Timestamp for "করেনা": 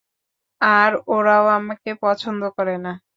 2.57-2.91